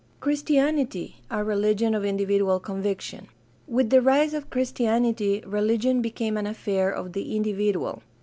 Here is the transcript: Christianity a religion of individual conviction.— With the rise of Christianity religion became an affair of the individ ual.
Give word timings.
Christianity 0.19 1.17
a 1.29 1.43
religion 1.43 1.93
of 1.93 2.03
individual 2.03 2.59
conviction.— 2.59 3.27
With 3.77 3.91
the 3.91 4.01
rise 4.01 4.33
of 4.33 4.49
Christianity 4.49 5.43
religion 5.45 6.01
became 6.01 6.37
an 6.37 6.47
affair 6.47 6.89
of 6.91 7.13
the 7.13 7.37
individ 7.39 7.75
ual. 7.75 8.01